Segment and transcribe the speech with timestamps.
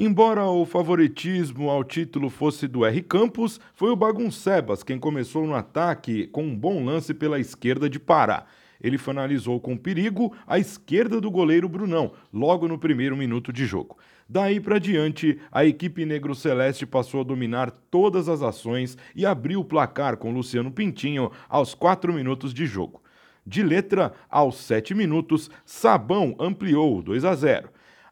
[0.00, 3.02] Embora o favoritismo ao título fosse do R.
[3.02, 7.98] Campos, foi o Baguncebas quem começou no ataque com um bom lance pela esquerda de
[7.98, 8.46] Pará.
[8.80, 13.98] Ele finalizou com perigo à esquerda do goleiro Brunão, logo no primeiro minuto de jogo.
[14.28, 19.64] Daí para diante, a equipe negro-celeste passou a dominar todas as ações e abriu o
[19.64, 23.02] placar com Luciano Pintinho aos quatro minutos de jogo.
[23.44, 27.70] De letra, aos sete minutos, Sabão ampliou 2 a 0.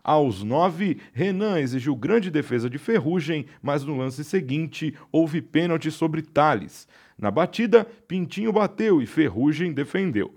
[0.08, 6.22] Aos nove, Renan exigiu grande defesa de Ferrugem, mas no lance seguinte houve pênalti sobre
[6.22, 6.86] Thales.
[7.18, 10.32] Na batida, Pintinho bateu e Ferrugem defendeu.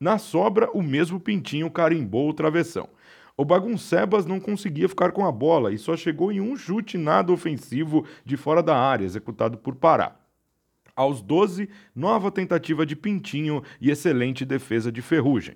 [0.00, 2.88] Na sobra, o mesmo Pintinho carimbou o travessão.
[3.36, 7.30] O Baguncebas não conseguia ficar com a bola e só chegou em um chute nada
[7.32, 10.16] ofensivo de fora da área, executado por Pará.
[10.96, 15.54] Aos 12, nova tentativa de Pintinho e excelente defesa de Ferrugem.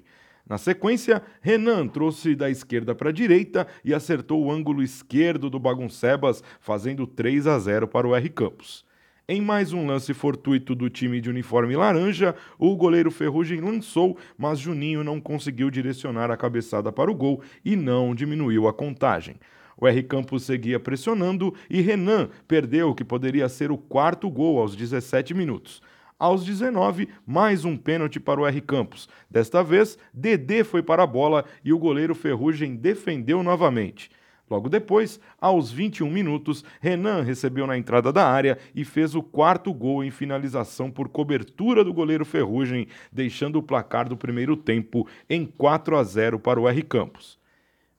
[0.48, 5.59] Na sequência, Renan trouxe da esquerda para a direita e acertou o ângulo esquerdo do
[5.59, 8.85] Baguncebas, fazendo 3 a 0 para o R Campos.
[9.29, 14.60] Em mais um lance fortuito do time de uniforme laranja, o goleiro Ferrugem lançou, mas
[14.60, 19.35] Juninho não conseguiu direcionar a cabeçada para o gol e não diminuiu a contagem.
[19.76, 24.60] O R Campos seguia pressionando e Renan perdeu o que poderia ser o quarto gol
[24.60, 25.82] aos 17 minutos.
[26.18, 29.06] Aos 19, mais um pênalti para o R Campos.
[29.30, 34.10] Desta vez, Dedê foi para a bola e o goleiro Ferrugem defendeu novamente.
[34.48, 39.74] Logo depois, aos 21 minutos, Renan recebeu na entrada da área e fez o quarto
[39.74, 45.45] gol em finalização por cobertura do goleiro Ferrugem, deixando o placar do primeiro tempo em
[45.45, 47.38] 4 a 0 para o R Campos.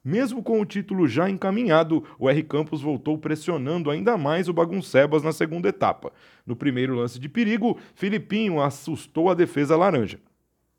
[0.08, 5.22] Mesmo com o título já encaminhado, o R Campos voltou pressionando ainda mais o Baguncebas
[5.22, 6.10] na segunda etapa.
[6.46, 10.18] No primeiro lance de perigo, Filipinho assustou a defesa laranja.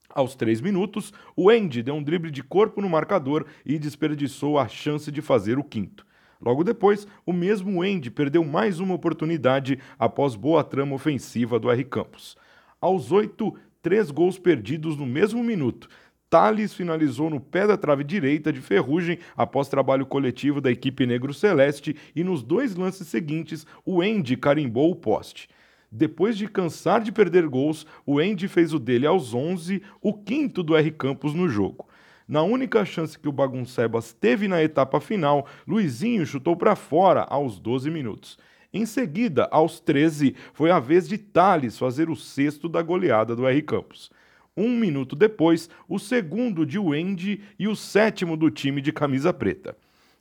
[0.10, 4.68] Aos três minutos, o Andy deu um drible de corpo no marcador e desperdiçou a
[4.68, 6.08] chance de fazer o quinto.
[6.42, 11.84] Logo depois, o mesmo Andy perdeu mais uma oportunidade após boa trama ofensiva do R
[11.84, 12.36] Campos.
[12.82, 15.88] Aos oito, três gols perdidos no mesmo minuto,
[16.30, 21.34] Thales finalizou no pé da trave direita de Ferrugem após trabalho coletivo da equipe negro
[21.34, 25.50] celeste e nos dois lances seguintes o Andy carimbou o poste.
[25.92, 30.62] Depois de cansar de perder gols, o Andy fez o dele aos 11, o quinto
[30.62, 31.88] do R Campos no jogo.
[32.28, 37.60] Na única chance que o Baguncebas teve na etapa final, Luizinho chutou para fora aos
[37.60, 38.38] 12 minutos.
[38.72, 43.48] Em seguida, aos 13, foi a vez de Thales fazer o sexto da goleada do
[43.48, 44.12] R Campos.
[44.56, 49.76] Um minuto depois, o segundo de Wendy e o sétimo do time de camisa preta.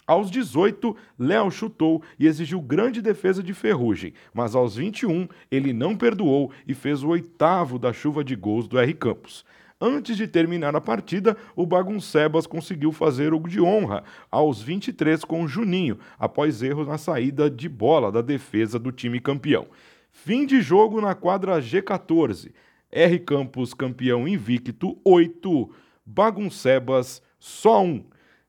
[0.06, 5.94] Aos 18, Léo chutou e exigiu grande defesa de Ferrugem, mas aos 21 ele não
[5.94, 9.44] perdoou e fez o oitavo da chuva de gols do R Campos.
[9.80, 15.46] Antes de terminar a partida, o Baguncebas conseguiu fazer o de honra aos 23 com
[15.46, 19.66] Juninho, após erros na saída de bola da defesa do time campeão.
[20.10, 22.50] Fim de jogo na quadra G14.
[22.90, 25.70] R Campos campeão invicto 8,
[26.04, 28.04] Baguncebas só um.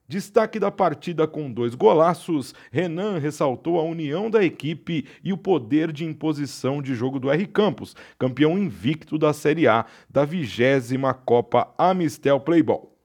[0.07, 5.91] Destaque da partida com dois golaços, Renan ressaltou a união da equipe e o poder
[5.91, 11.71] de imposição de jogo do R Campos, campeão invicto da Série A da vigésima Copa
[11.77, 12.98] Amistel Playball.